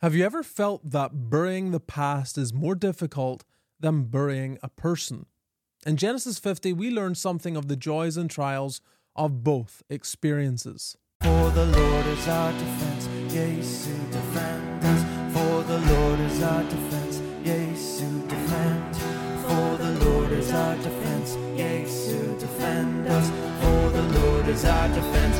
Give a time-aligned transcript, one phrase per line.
[0.00, 3.42] Have you ever felt that burying the past is more difficult
[3.80, 5.26] than burying a person?
[5.84, 8.80] In Genesis 50, we learn something of the joys and trials
[9.16, 10.96] of both experiences.
[11.20, 15.02] For the Lord is our defense, yes, who defend us.
[15.34, 18.96] For the Lord is our defense, yes, who defend.
[19.42, 23.30] For the Lord is our defense, yes, who defend us.
[23.64, 25.38] For the Lord is our defense,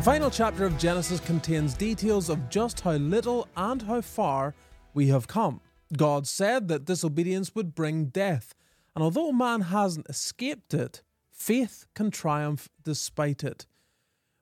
[0.00, 4.54] The final chapter of Genesis contains details of just how little and how far
[4.94, 5.60] we have come.
[5.94, 8.54] God said that disobedience would bring death,
[8.94, 13.66] and although man hasn't escaped it, faith can triumph despite it.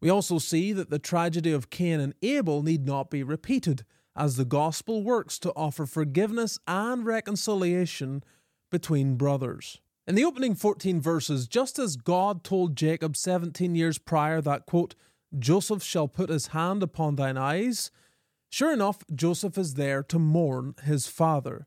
[0.00, 3.84] We also see that the tragedy of Cain and Abel need not be repeated,
[4.16, 8.24] as the gospel works to offer forgiveness and reconciliation
[8.72, 9.80] between brothers.
[10.08, 14.96] In the opening 14 verses, just as God told Jacob 17 years prior that, quote,
[15.38, 17.90] Joseph shall put his hand upon thine eyes.
[18.50, 21.66] Sure enough, Joseph is there to mourn his father.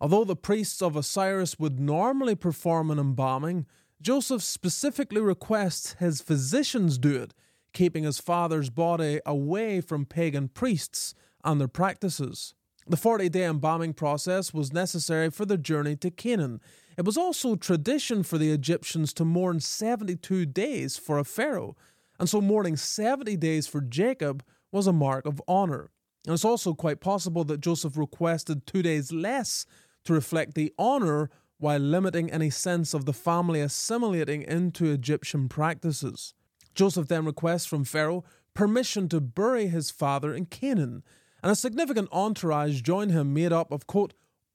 [0.00, 3.66] Although the priests of Osiris would normally perform an embalming,
[4.00, 7.34] Joseph specifically requests his physicians do it,
[7.72, 12.54] keeping his father's body away from pagan priests and their practices.
[12.88, 16.60] The 40 day embalming process was necessary for the journey to Canaan.
[16.96, 21.74] It was also tradition for the Egyptians to mourn 72 days for a pharaoh,
[22.18, 25.90] and so mourning 70 days for Jacob was a mark of honour.
[26.26, 29.64] And it's also quite possible that Joseph requested two days less
[30.04, 36.34] to reflect the honour while limiting any sense of the family assimilating into Egyptian practices.
[36.74, 41.02] Joseph then requests from Pharaoh permission to bury his father in Canaan,
[41.42, 44.14] and a significant entourage join him made up of, quote,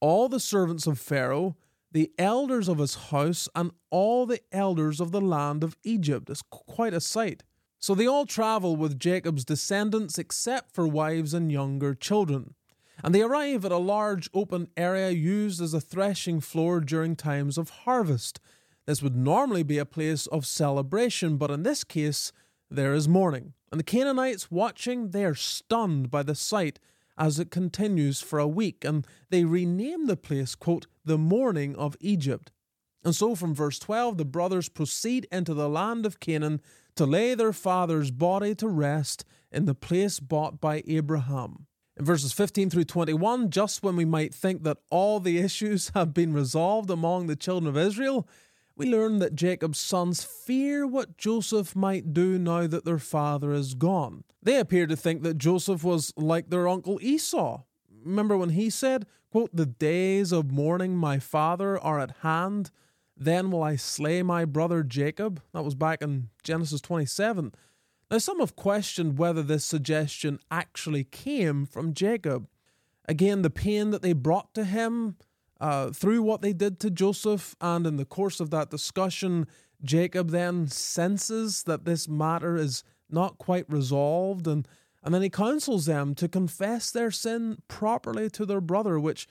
[0.00, 1.56] all the servants of Pharaoh,
[1.92, 6.30] the elders of his house, and all the elders of the land of Egypt.
[6.30, 7.42] It's quite a sight.
[7.78, 12.54] So they all travel with Jacob's descendants except for wives and younger children.
[13.02, 17.58] And they arrive at a large open area used as a threshing floor during times
[17.58, 18.38] of harvest.
[18.86, 22.32] This would normally be a place of celebration, but in this case,
[22.70, 23.54] there is mourning.
[23.70, 26.78] And the Canaanites watching, they are stunned by the sight
[27.18, 31.96] as it continues for a week, and they rename the place, quote, the mourning of
[32.00, 32.50] Egypt.
[33.04, 36.60] And so from verse 12, the brothers proceed into the land of Canaan
[36.96, 41.66] to lay their father's body to rest in the place bought by Abraham.
[41.96, 46.14] In verses 15 through 21, just when we might think that all the issues have
[46.14, 48.26] been resolved among the children of Israel,
[48.76, 53.74] we learn that Jacob's sons fear what Joseph might do now that their father is
[53.74, 54.24] gone.
[54.42, 57.62] They appear to think that Joseph was like their uncle Esau.
[58.04, 62.70] Remember when he said, quote, The days of mourning my father are at hand,
[63.16, 65.42] then will I slay my brother Jacob?
[65.52, 67.52] That was back in Genesis 27.
[68.10, 72.46] Now, some have questioned whether this suggestion actually came from Jacob.
[73.08, 75.16] Again, the pain that they brought to him
[75.62, 79.46] uh, through what they did to Joseph, and in the course of that discussion,
[79.84, 84.66] Jacob then senses that this matter is not quite resolved, and,
[85.04, 89.28] and then he counsels them to confess their sin properly to their brother, which,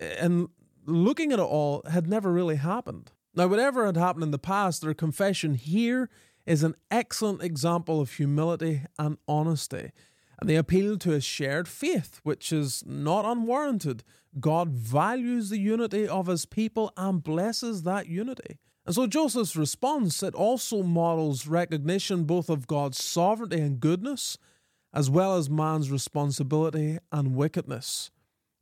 [0.00, 0.48] in
[0.86, 3.12] looking at it all, had never really happened.
[3.34, 6.08] Now, whatever had happened in the past, their confession here
[6.46, 9.92] is an excellent example of humility and honesty.
[10.38, 14.04] And they appeal to a shared faith, which is not unwarranted.
[14.38, 18.58] God values the unity of his people and blesses that unity.
[18.86, 24.38] And so Joseph's response, it also models recognition both of God's sovereignty and goodness,
[24.94, 28.10] as well as man's responsibility and wickedness.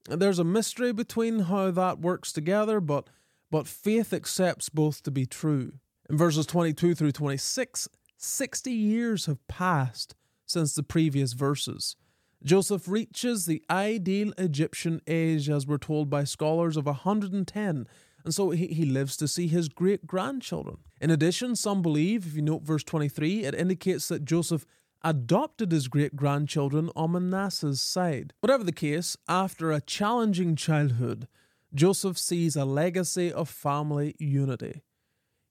[0.08, 3.08] And there's a mystery between how that works together, but,
[3.50, 5.74] but faith accepts both to be true.
[6.08, 10.14] In verses 22 through 26, 60 years have passed
[10.46, 11.96] since the previous verses.
[12.42, 17.86] Joseph reaches the ideal Egyptian age, as we're told by scholars, of 110,
[18.24, 20.78] and so he, he lives to see his great grandchildren.
[21.00, 24.66] In addition, some believe, if you note verse 23, it indicates that Joseph
[25.02, 28.32] adopted his great grandchildren on Manasseh's side.
[28.40, 31.28] Whatever the case, after a challenging childhood,
[31.74, 34.82] Joseph sees a legacy of family unity.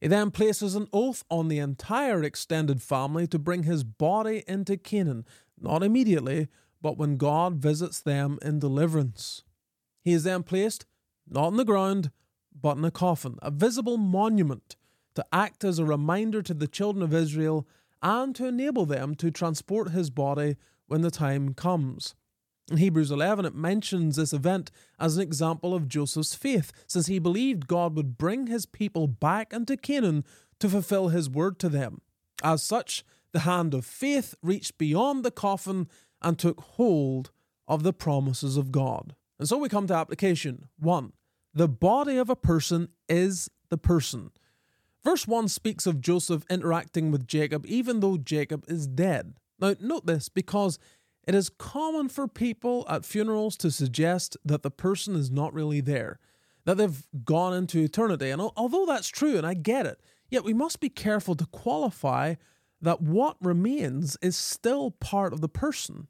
[0.06, 4.78] He then places an oath on the entire extended family to bring his body into
[4.78, 5.25] Canaan,
[5.60, 6.48] not immediately,
[6.80, 9.42] but when God visits them in deliverance.
[10.04, 10.86] He is then placed
[11.28, 12.12] not in the ground,
[12.54, 14.75] but in a coffin, a visible monument
[15.16, 17.68] to act as a reminder to the children of Israel
[18.04, 20.56] and to enable them to transport his body
[20.86, 22.13] when the time comes.
[22.69, 27.19] In Hebrews 11, it mentions this event as an example of Joseph's faith, since he
[27.19, 30.23] believed God would bring his people back into Canaan
[30.59, 32.01] to fulfill his word to them.
[32.44, 33.03] As such,
[33.35, 35.89] The hand of faith reached beyond the coffin
[36.21, 37.31] and took hold
[37.67, 39.13] of the promises of God.
[39.38, 40.69] And so we come to application.
[40.79, 41.12] One,
[41.53, 44.31] the body of a person is the person.
[45.03, 49.33] Verse 1 speaks of Joseph interacting with Jacob even though Jacob is dead.
[49.59, 50.79] Now, note this because
[51.27, 55.81] it is common for people at funerals to suggest that the person is not really
[55.81, 56.19] there,
[56.66, 58.30] that they've gone into eternity.
[58.30, 62.36] And although that's true, and I get it, yet we must be careful to qualify
[62.81, 66.07] that what remains is still part of the person.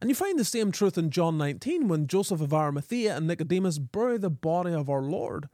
[0.00, 3.78] And you find the same truth in John 19 when Joseph of Arimathea and Nicodemus
[3.78, 5.48] bury the body of our Lord.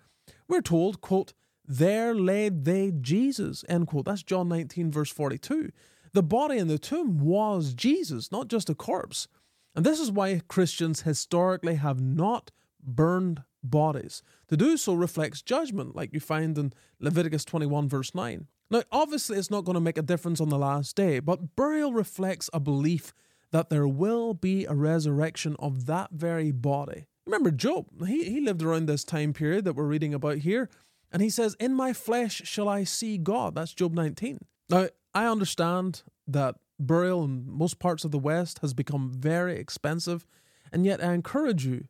[0.49, 1.35] We're told, quote,
[1.67, 4.07] there laid they Jesus, end quote.
[4.07, 5.71] That's John 19, verse 42.
[6.13, 9.29] The body in the tomb was Jesus, not just a corpse.
[9.75, 12.51] And this is why Christians historically have not
[12.83, 14.23] burned bodies.
[14.49, 18.47] To do so reflects judgment, like you find in Leviticus 21, verse 9.
[18.71, 21.93] Now, obviously, it's not going to make a difference on the last day, but burial
[21.93, 23.15] reflects a belief
[23.51, 27.07] that there will be a resurrection of that very body.
[27.25, 30.69] Remember Job, he, he lived around this time period that we're reading about here,
[31.11, 33.55] and he says, In my flesh shall I see God.
[33.55, 34.39] That's Job 19.
[34.69, 34.89] Now,
[35.19, 40.25] I understand that burial in most parts of the West has become very expensive,
[40.71, 41.89] and yet I encourage you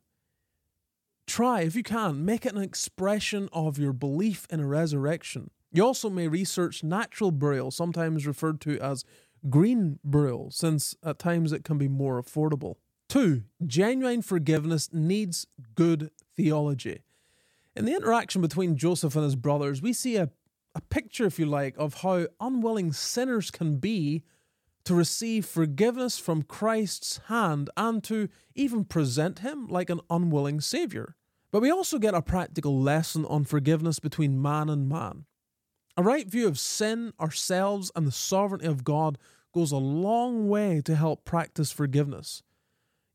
[1.27, 5.51] try, if you can, make it an expression of your belief in a resurrection.
[5.71, 9.05] You also may research natural burial, sometimes referred to as
[9.47, 12.77] green burial, since at times it can be more affordable.
[13.07, 15.45] Two, genuine forgiveness needs
[15.75, 17.03] good theology.
[17.75, 20.31] In the interaction between Joseph and his brothers, we see a,
[20.75, 24.23] a picture, if you like, of how unwilling sinners can be
[24.85, 31.15] to receive forgiveness from Christ's hand and to even present him like an unwilling Saviour.
[31.51, 35.25] But we also get a practical lesson on forgiveness between man and man.
[35.97, 39.17] A right view of sin, ourselves, and the sovereignty of God
[39.53, 42.43] goes a long way to help practice forgiveness.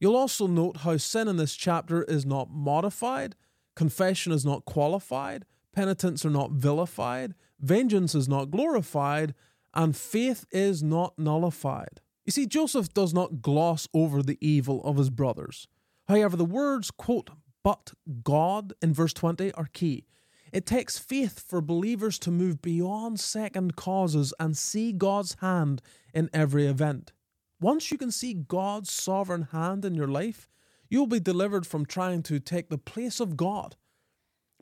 [0.01, 3.37] You'll also note how sin in this chapter is not modified,
[3.75, 9.35] confession is not qualified, penitents are not vilified, vengeance is not glorified,
[9.75, 12.00] and faith is not nullified.
[12.25, 15.67] You see, Joseph does not gloss over the evil of his brothers.
[16.09, 17.31] However, the words, quote,
[17.62, 17.93] but
[18.23, 20.06] God in verse 20 are key.
[20.53, 25.82] It takes faith for believers to move beyond second causes and see God's hand
[26.15, 27.12] in every event.
[27.61, 30.49] Once you can see God's sovereign hand in your life,
[30.88, 33.77] you'll be delivered from trying to take the place of God.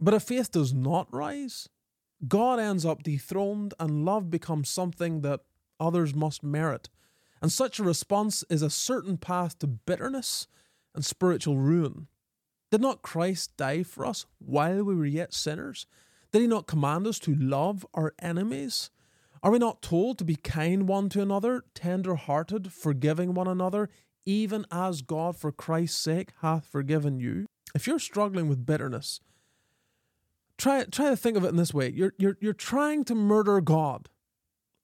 [0.03, 1.69] But if faith does not rise,
[2.27, 5.43] God ends up dethroned and love becomes something that
[5.79, 6.89] others must merit.
[7.41, 10.49] And such a response is a certain path to bitterness
[10.93, 12.09] and spiritual ruin.
[12.73, 15.87] Did not Christ die for us while we were yet sinners?
[16.33, 18.91] Did he not command us to love our enemies?
[19.41, 23.89] Are we not told to be kind one to another, tender hearted, forgiving one another,
[24.27, 27.47] even as God for Christ's sake hath forgiven you?
[27.73, 29.21] If you're struggling with bitterness,
[30.63, 33.61] try, try to think of it in this way you're, you're, you're trying to murder
[33.61, 34.09] God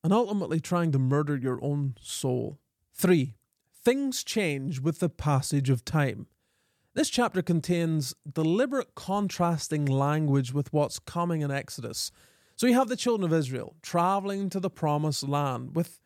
[0.03, 2.59] and ultimately trying to murder your own soul.
[2.95, 3.35] Three,
[3.85, 6.27] things change with the passage of time.
[6.95, 12.11] This chapter contains deliberate contrasting language with what's coming in Exodus.
[12.57, 16.01] So you have the children of Israel traveling to the promised land with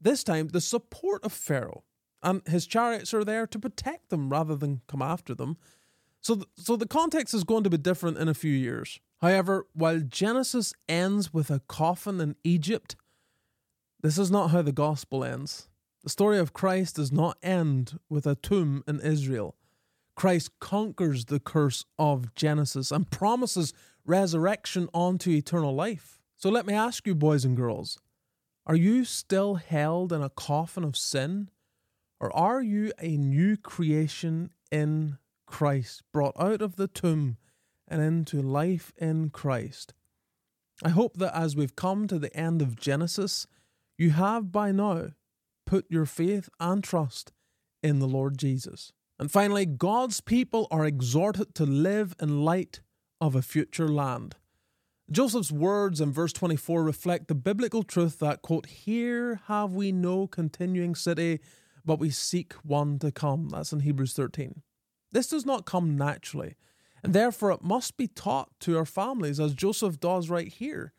[0.00, 1.84] this time the support of Pharaoh,
[2.22, 5.56] and his chariots are there to protect them rather than come after them.
[6.20, 9.00] So, th- so the context is going to be different in a few years.
[9.22, 12.96] However, while Genesis ends with a coffin in Egypt,
[14.02, 15.68] this is not how the gospel ends.
[16.02, 19.54] The story of Christ does not end with a tomb in Israel.
[20.16, 23.72] Christ conquers the curse of Genesis and promises
[24.04, 26.20] resurrection onto eternal life.
[26.36, 28.00] So let me ask you, boys and girls,
[28.66, 31.48] are you still held in a coffin of sin?
[32.18, 37.36] Or are you a new creation in Christ, brought out of the tomb
[37.88, 39.94] and into life in Christ?
[40.84, 43.46] I hope that as we've come to the end of Genesis,
[43.98, 45.10] you have by now
[45.66, 47.32] put your faith and trust
[47.82, 48.92] in the Lord Jesus.
[49.18, 52.80] And finally, God's people are exhorted to live in light
[53.20, 54.36] of a future land.
[55.10, 60.26] Joseph's words in verse 24 reflect the biblical truth that, quote, Here have we no
[60.26, 61.40] continuing city,
[61.84, 63.50] but we seek one to come.
[63.50, 64.62] That's in Hebrews 13.
[65.12, 66.56] This does not come naturally,
[67.02, 70.92] and therefore it must be taught to our families, as Joseph does right here.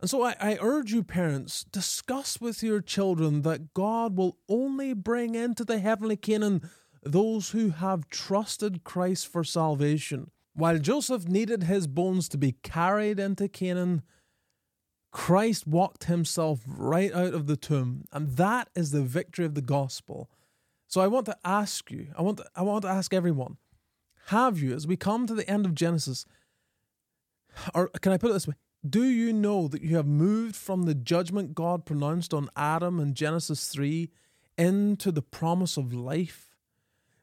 [0.00, 4.94] And so I, I, urge you, parents, discuss with your children that God will only
[4.94, 6.70] bring into the heavenly Canaan
[7.02, 10.30] those who have trusted Christ for salvation.
[10.54, 14.02] While Joseph needed his bones to be carried into Canaan,
[15.10, 19.62] Christ walked himself right out of the tomb, and that is the victory of the
[19.62, 20.30] gospel.
[20.86, 23.56] So I want to ask you, I want to, I want to ask everyone,
[24.30, 26.24] have you, as we come to the end of Genesis,
[27.74, 28.54] or can I put it this way?
[28.88, 33.14] Do you know that you have moved from the judgment God pronounced on Adam in
[33.14, 34.08] Genesis 3
[34.56, 36.56] into the promise of life?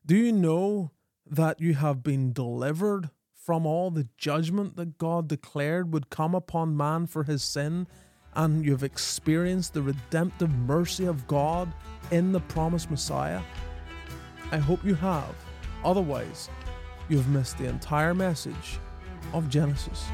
[0.05, 0.91] Do you know
[1.25, 6.77] that you have been delivered from all the judgment that God declared would come upon
[6.77, 7.87] man for his sin?
[8.35, 11.73] And you've experienced the redemptive mercy of God
[12.11, 13.41] in the promised Messiah?
[14.51, 15.33] I hope you have.
[15.83, 16.49] Otherwise,
[17.09, 18.79] you've missed the entire message
[19.33, 20.05] of Genesis.